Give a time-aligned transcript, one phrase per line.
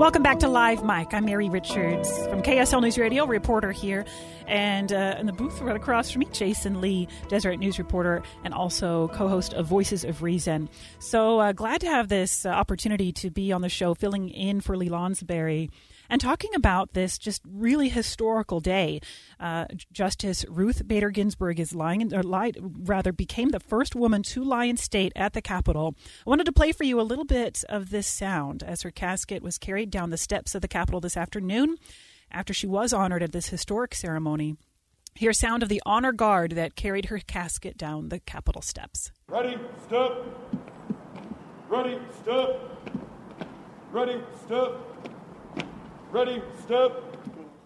[0.00, 1.12] Welcome back to Live Mic.
[1.12, 4.06] I'm Mary Richards from KSL News Radio, reporter here.
[4.46, 8.54] And uh, in the booth right across from me, Jason Lee, Deseret News reporter, and
[8.54, 10.70] also co host of Voices of Reason.
[11.00, 14.62] So uh, glad to have this uh, opportunity to be on the show, filling in
[14.62, 15.68] for Lee Lonsberry
[16.10, 19.00] and talking about this just really historical day.
[19.38, 24.42] Uh, Justice Ruth Bader Ginsburg is lying, or lied, rather, became the first woman to
[24.42, 25.94] lie in state at the Capitol.
[26.26, 29.42] I wanted to play for you a little bit of this sound as her casket
[29.42, 31.76] was carried down the steps of the Capitol this afternoon
[32.30, 34.56] after she was honored at this historic ceremony.
[35.14, 39.12] Hear sound of the honor guard that carried her casket down the Capitol steps.
[39.28, 40.12] Ready, step.
[41.68, 42.60] Ready, step.
[43.92, 44.89] Ready, step.
[46.10, 46.92] Ready, step.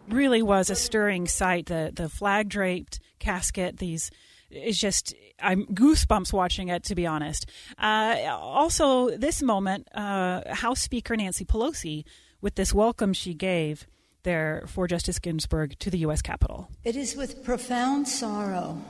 [0.09, 1.67] Really was a stirring sight.
[1.67, 3.79] The the flag draped casket.
[3.79, 4.11] These
[4.51, 6.85] is just I'm goosebumps watching it.
[6.85, 7.47] To be honest.
[7.79, 12.05] Uh, also, this moment, uh, House Speaker Nancy Pelosi,
[12.43, 13.87] with this welcome she gave
[14.25, 16.21] there for Justice Ginsburg to the U.S.
[16.21, 16.69] Capitol.
[16.85, 18.83] It is with profound sorrow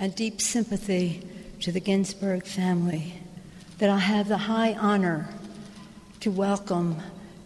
[0.00, 1.22] and deep sympathy
[1.60, 3.14] to the Ginsburg family
[3.78, 5.28] that I have the high honor
[6.20, 7.00] to welcome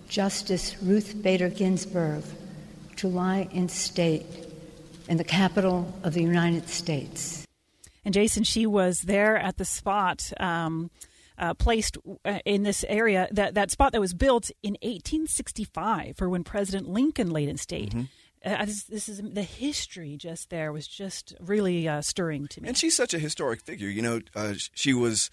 [0.09, 2.25] Justice Ruth Bader Ginsburg
[2.97, 4.27] to lie in state
[5.09, 7.47] in the capital of the United States.
[8.05, 10.33] And Jason, she was there at the spot.
[10.41, 10.91] Um,
[11.39, 16.29] uh, placed uh, in this area, that, that spot that was built in 1865 for
[16.29, 17.91] when President Lincoln laid in state.
[17.91, 18.03] Mm-hmm.
[18.45, 22.69] Uh, this, this, is the history just there was just really uh, stirring to me.
[22.69, 23.89] And she's such a historic figure.
[23.89, 25.31] You know, uh, she was.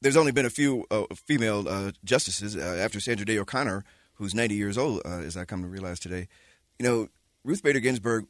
[0.00, 3.84] There's only been a few uh, female uh, justices uh, after Sandra Day O'Connor,
[4.18, 6.28] who's 90 years old, uh, as I come to realize today.
[6.78, 7.08] You know,
[7.44, 8.26] Ruth Bader Ginsburg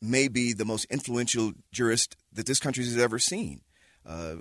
[0.00, 3.62] may be the most influential jurist that this country has ever seen.
[4.06, 4.36] Uh,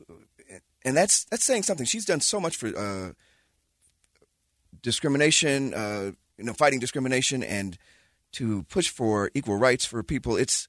[0.84, 1.86] and that's that's saying something.
[1.86, 3.12] She's done so much for uh,
[4.82, 7.78] discrimination, uh, you know, fighting discrimination, and
[8.34, 10.38] to push for equal rights for people.
[10.38, 10.68] It's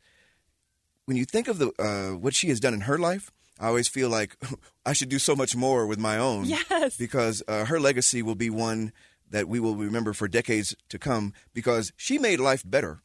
[1.05, 3.31] when you think of the uh, what she has done in her life.
[3.61, 4.37] I always feel like
[4.87, 6.45] I should do so much more with my own.
[6.47, 8.93] Yes, because uh, her legacy will be one
[9.31, 11.33] that we will remember for decades to come.
[11.55, 13.03] Because she made life better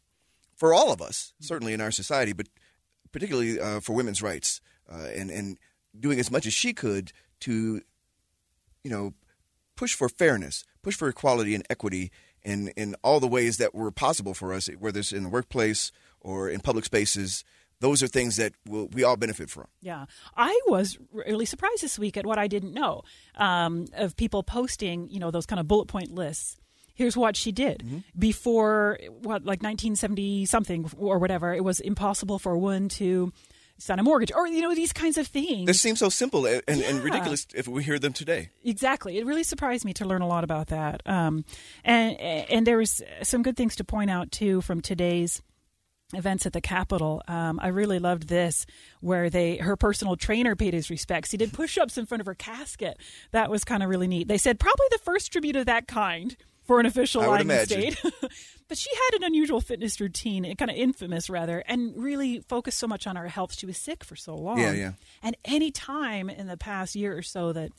[0.56, 2.48] for all of us, certainly in our society, but
[3.12, 5.58] particularly uh, for women's rights, uh, and and
[6.00, 7.82] doing as much as she could to,
[8.84, 9.14] you know,
[9.76, 12.12] push for fairness, push for equality and equity
[12.44, 15.92] in, in all the ways that were possible for us, whether it's in the workplace
[16.20, 17.44] or in public spaces.
[17.84, 19.68] Those are things that we'll, we all benefit from.
[19.82, 20.06] Yeah.
[20.38, 23.02] I was really surprised this week at what I didn't know
[23.36, 26.56] um, of people posting, you know, those kind of bullet point lists.
[26.96, 27.80] Here's what she did.
[27.80, 27.98] Mm-hmm.
[28.18, 33.34] Before, what, like 1970 something or whatever, it was impossible for a woman to
[33.80, 36.62] sign a mortgage or you know these kinds of things this seems so simple and,
[36.68, 36.86] yeah.
[36.86, 40.28] and, ridiculous if we hear them today exactly it really surprised me to learn a
[40.28, 41.44] lot about that um,
[41.84, 45.42] and and there was some good things to point out too from today's
[46.16, 47.22] events at the Capitol.
[47.28, 48.66] Um, I really loved this,
[49.02, 51.32] where they her personal trainer paid his respects.
[51.32, 52.98] He did push-ups in front of her casket.
[53.32, 54.28] That was kind of really neat.
[54.28, 58.02] They said probably the first tribute of that kind for an official lying in state.
[58.68, 62.88] but she had an unusual fitness routine, kind of infamous rather, and really focused so
[62.88, 63.54] much on her health.
[63.58, 64.60] She was sick for so long.
[64.60, 64.92] Yeah, yeah.
[65.22, 67.72] And any time in the past year or so that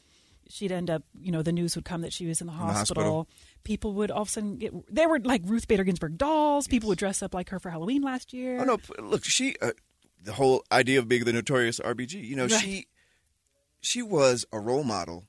[0.49, 3.03] she'd end up, you know, the news would come that she was in the hospital.
[3.03, 3.28] In the hospital.
[3.65, 4.94] People would all of a sudden get.
[4.94, 6.66] There were like Ruth Bader Ginsburg dolls.
[6.66, 6.71] Yes.
[6.71, 8.60] People would dress up like her for Halloween last year.
[8.60, 8.78] Oh no!
[8.99, 9.56] Look, she.
[9.60, 9.72] Uh,
[10.22, 12.22] the whole idea of being the notorious RBG.
[12.22, 12.53] You know, right.
[12.53, 12.87] she.
[13.81, 15.25] She was a role model,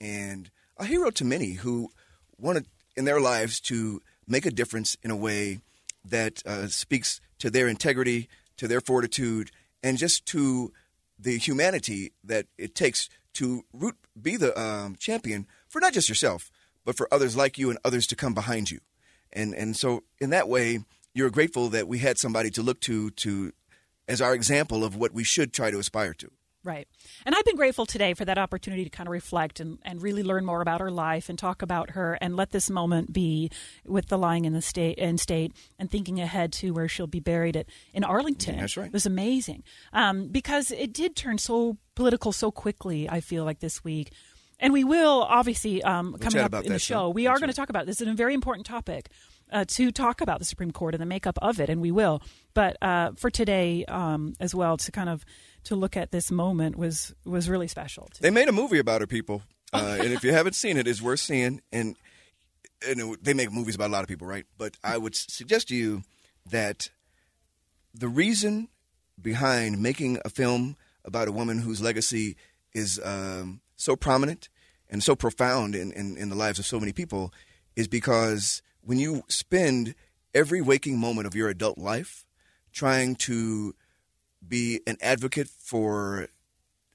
[0.00, 1.90] and a hero to many who
[2.38, 2.66] wanted
[2.96, 5.60] in their lives to make a difference in a way
[6.04, 9.50] that uh, speaks to their integrity, to their fortitude,
[9.82, 10.72] and just to
[11.18, 16.50] the humanity that it takes to root, be the um, champion for not just yourself,
[16.84, 18.80] but for others like you and others to come behind you.
[19.32, 20.80] And and so in that way,
[21.14, 23.52] you're grateful that we had somebody to look to to
[24.06, 26.30] as our example of what we should try to aspire to.
[26.64, 26.88] Right.
[27.24, 30.24] And I've been grateful today for that opportunity to kind of reflect and, and really
[30.24, 33.50] learn more about her life and talk about her and let this moment be
[33.86, 37.20] with the lying in the state in state and thinking ahead to where she'll be
[37.20, 38.58] buried at in Arlington.
[38.58, 38.88] That's right.
[38.88, 39.62] It was amazing.
[39.92, 44.10] Um, because it did turn so political so quickly, I feel like this week.
[44.58, 47.08] And we will obviously um, we'll coming up in the show.
[47.08, 47.54] We are going right.
[47.54, 48.00] to talk about this.
[48.00, 49.08] It's a very important topic
[49.52, 52.22] uh, to talk about the Supreme Court and the makeup of it, and we will.
[52.54, 55.24] But uh, for today um, as well, to kind of
[55.64, 58.08] to look at this moment was was really special.
[58.20, 59.42] They made a movie about her, people,
[59.72, 61.60] uh, and if you haven't seen it, it's worth seeing.
[61.72, 61.96] And
[62.86, 64.46] and they make movies about a lot of people, right?
[64.56, 66.02] But I would suggest to you
[66.46, 66.90] that
[67.92, 68.68] the reason
[69.20, 72.36] behind making a film about a woman whose legacy
[72.72, 74.48] is um, so prominent
[74.88, 77.32] and so profound in, in, in the lives of so many people
[77.76, 79.94] is because when you spend
[80.32, 82.24] every waking moment of your adult life
[82.72, 83.74] trying to
[84.48, 86.28] be an advocate for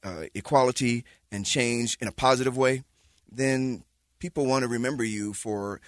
[0.04, 2.84] uh, equality and change in a positive way,
[3.32, 3.84] then
[4.18, 5.80] people want to remember you for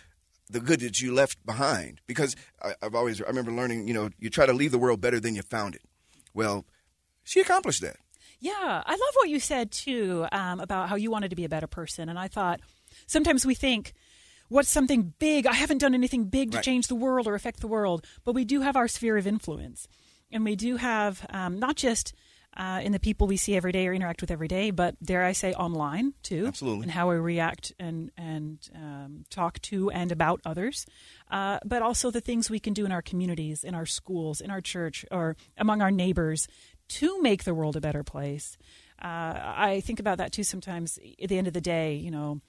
[0.48, 2.02] the good that you left behind.
[2.06, 5.02] Because I, have always, I remember learning, you know, you try to leave the world
[5.02, 5.82] better than you found it.
[6.36, 6.66] Well,
[7.24, 7.96] she accomplished that.
[8.40, 11.50] Yeah, I love what you said too um, about how you wanted to be a
[11.50, 12.10] better person.
[12.10, 12.60] And I thought
[13.08, 13.96] sometimes we think,
[14.56, 15.46] what's something big?
[15.46, 16.64] I haven't done anything big to right.
[16.64, 19.88] change the world or affect the world, but we do have our sphere of influence.
[20.32, 22.14] And we do have um, not just
[22.56, 25.26] uh, in the people we see every day or interact with every day, but dare
[25.26, 26.48] I say online too.
[26.48, 26.84] Absolutely.
[26.84, 30.86] And how we react and, and um, talk to and about others.
[31.30, 34.52] Uh, but also the things we can do in our communities, in our schools, in
[34.52, 36.48] our church, or among our neighbors
[36.88, 38.58] to make the world a better place.
[39.02, 42.40] Uh, I think about that too sometimes at the end of the day, you know,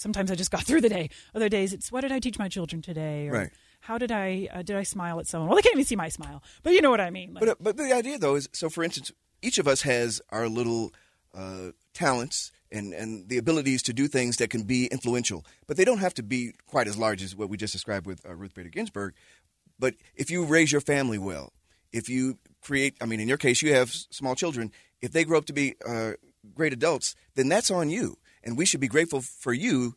[0.00, 1.10] sometimes I just got through the day.
[1.34, 3.28] Other days it's what did I teach my children today?
[3.28, 3.50] Or right.
[3.80, 5.48] how did I uh, did I smile at someone?
[5.48, 7.34] Well, they can't even see my smile, but you know what I mean.
[7.34, 8.68] Like, but uh, but the idea though is so.
[8.68, 9.12] For instance,
[9.42, 10.92] each of us has our little
[11.34, 15.84] uh, talents and and the abilities to do things that can be influential, but they
[15.84, 18.54] don't have to be quite as large as what we just described with uh, Ruth
[18.54, 19.14] Bader Ginsburg.
[19.78, 21.54] But if you raise your family well,
[21.92, 24.72] if you create, I mean, in your case, you have small children.
[25.00, 26.12] If they grow up to be uh,
[26.54, 28.18] great adults, then that's on you.
[28.42, 29.96] And we should be grateful for you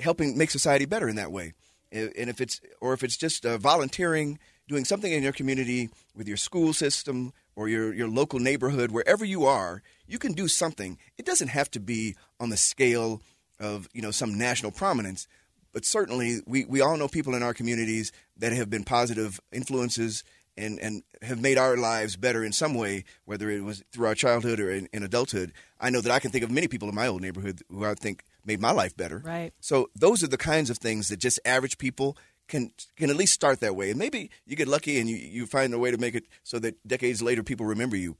[0.00, 1.54] helping make society better in that way.
[1.90, 4.38] And if it's, or if it's just uh, volunteering,
[4.68, 9.24] doing something in your community with your school system or your, your local neighborhood, wherever
[9.24, 10.98] you are, you can do something.
[11.16, 13.22] It doesn't have to be on the scale
[13.58, 15.26] of, you know, some national prominence,
[15.72, 20.22] but certainly we, we all know people in our communities that have been positive influences
[20.58, 24.14] and, and have made our lives better in some way, whether it was through our
[24.14, 25.52] childhood or in, in, adulthood.
[25.80, 27.94] I know that I can think of many people in my old neighborhood who I
[27.94, 29.22] think made my life better.
[29.24, 29.52] Right.
[29.60, 32.16] So those are the kinds of things that just average people
[32.48, 33.90] can can at least start that way.
[33.90, 36.58] And maybe you get lucky and you, you find a way to make it so
[36.58, 38.16] that decades later people remember you.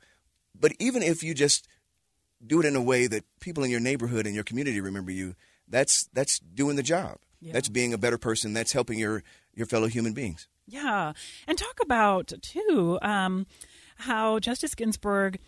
[0.58, 1.66] But even if you just
[2.46, 5.34] do it in a way that people in your neighborhood and your community remember you,
[5.66, 7.18] that's that's doing the job.
[7.40, 7.52] Yeah.
[7.52, 8.52] That's being a better person.
[8.52, 9.22] That's helping your
[9.54, 10.46] your fellow human beings.
[10.68, 11.14] Yeah,
[11.46, 13.46] and talk about too um,
[13.96, 15.38] how Justice Ginsburg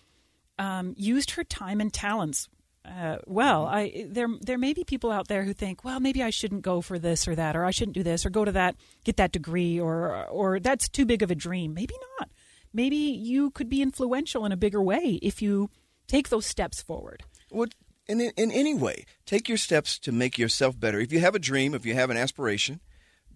[0.59, 2.49] um, used her time and talents
[2.87, 3.67] uh, well.
[3.67, 6.81] I there there may be people out there who think, well, maybe I shouldn't go
[6.81, 9.33] for this or that, or I shouldn't do this, or go to that, get that
[9.33, 11.75] degree, or or that's too big of a dream.
[11.75, 12.31] Maybe not.
[12.73, 15.69] Maybe you could be influential in a bigger way if you
[16.07, 17.25] take those steps forward.
[17.51, 17.75] What
[18.07, 20.99] in in any way, take your steps to make yourself better.
[20.99, 22.81] If you have a dream, if you have an aspiration,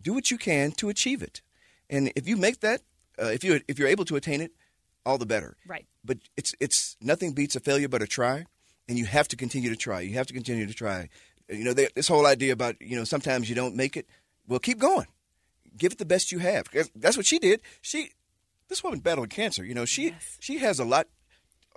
[0.00, 1.42] do what you can to achieve it.
[1.94, 2.80] And if you make that,
[3.22, 4.50] uh, if you if you're able to attain it,
[5.06, 5.56] all the better.
[5.66, 5.86] Right.
[6.04, 8.46] But it's it's nothing beats a failure but a try,
[8.88, 10.00] and you have to continue to try.
[10.00, 11.08] You have to continue to try.
[11.48, 14.08] You know this whole idea about you know sometimes you don't make it.
[14.48, 15.06] Well, keep going.
[15.76, 16.66] Give it the best you have.
[16.96, 17.62] That's what she did.
[17.80, 18.10] She
[18.68, 19.64] this woman battled cancer.
[19.64, 20.36] You know she yes.
[20.40, 21.06] she has a lot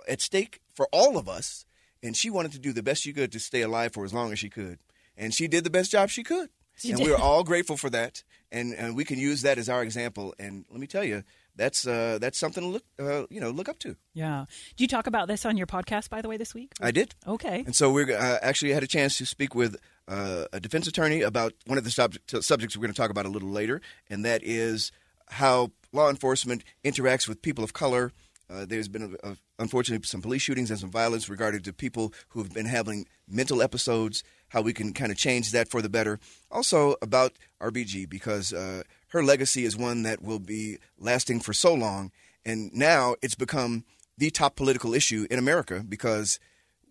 [0.08, 1.64] at stake for all of us,
[2.02, 4.32] and she wanted to do the best she could to stay alive for as long
[4.32, 4.80] as she could,
[5.16, 6.50] and she did the best job she could.
[6.84, 10.34] And we're all grateful for that and, and we can use that as our example.
[10.38, 11.22] And let me tell you,
[11.56, 13.96] that's uh, that's something to look uh, you know look up to.
[14.14, 14.44] Yeah.
[14.76, 16.72] Did you talk about this on your podcast by the way this week?
[16.80, 17.14] I did.
[17.26, 17.64] Okay.
[17.66, 21.22] And so we uh, actually had a chance to speak with uh, a defense attorney
[21.22, 24.24] about one of the sub- subjects we're going to talk about a little later, and
[24.24, 24.92] that is
[25.30, 28.12] how law enforcement interacts with people of color.
[28.50, 32.14] Uh, there's been, a, a, unfortunately, some police shootings and some violence regarding to people
[32.28, 35.88] who have been having mental episodes how we can kind of change that for the
[35.88, 36.18] better.
[36.50, 41.74] Also about RBG because uh, her legacy is one that will be lasting for so
[41.74, 42.10] long,
[42.44, 43.84] and now it's become
[44.16, 46.38] the top political issue in America because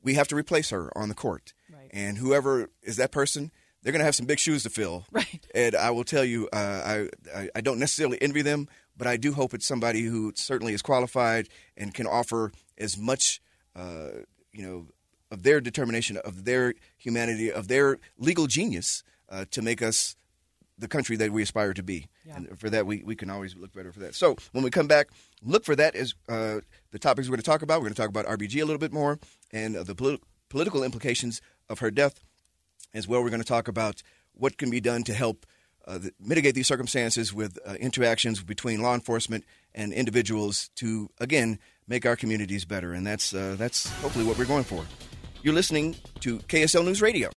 [0.04, 1.90] we have to replace her on the court, right.
[1.92, 3.52] and whoever is that person.
[3.84, 5.46] They're going to have some big shoes to fill, right?
[5.54, 9.18] And I will tell you, uh, I, I I don't necessarily envy them, but I
[9.18, 11.48] do hope it's somebody who certainly is qualified
[11.78, 13.42] and can offer as much,
[13.76, 14.10] uh,
[14.52, 14.88] you know,
[15.32, 20.16] of their determination, of their humanity, of their legal genius uh, to make us
[20.78, 22.08] the country that we aspire to be.
[22.26, 22.38] Yeah.
[22.38, 24.16] And for that, we, we can always look better for that.
[24.16, 25.10] So when we come back,
[25.44, 26.60] look for that as uh,
[26.92, 27.80] the topics we're going to talk about.
[27.80, 29.20] We're going to talk about RBG a little bit more
[29.52, 32.20] and uh, the politi- political implications of her death.
[32.94, 34.02] As well, we're going to talk about
[34.34, 35.46] what can be done to help
[35.88, 39.44] uh, mitigate these circumstances with uh, interactions between law enforcement
[39.74, 44.46] and individuals to again make our communities better, and that's uh, that's hopefully what we're
[44.46, 44.86] going for.
[45.44, 47.30] You're listening to KSL News Radio.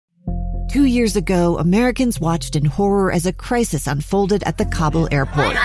[0.70, 5.56] Two years ago, Americans watched in horror as a crisis unfolded at the Kabul airport.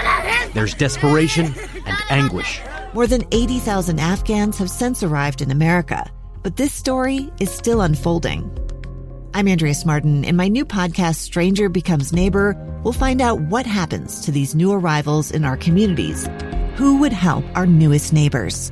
[0.53, 1.53] There's desperation
[1.85, 2.59] and anguish.
[2.93, 6.09] More than 80,000 Afghans have since arrived in America,
[6.43, 8.51] but this story is still unfolding.
[9.33, 10.23] I'm Andrea Martin.
[10.23, 14.71] In my new podcast, Stranger Becomes Neighbor, we'll find out what happens to these new
[14.71, 16.27] arrivals in our communities.
[16.75, 18.71] Who would help our newest neighbors?